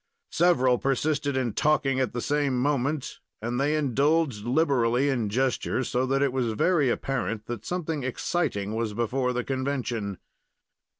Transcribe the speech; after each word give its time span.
Several 0.31 0.79
persisted 0.79 1.37
in 1.37 1.53
talking 1.53 1.99
at 1.99 2.11
the 2.11 2.21
same 2.21 2.57
moment, 2.57 3.19
and 3.39 3.59
they 3.61 3.75
indulged 3.75 4.45
liberally 4.45 5.09
in 5.09 5.29
gesture, 5.29 5.83
so 5.83 6.07
that 6.07 6.23
it 6.23 6.33
was 6.33 6.53
very 6.53 6.89
apparent 6.89 7.45
that 7.45 7.67
something 7.67 8.01
exciting 8.01 8.73
was 8.73 8.95
before 8.95 9.31
the 9.31 9.43
convention. 9.43 10.17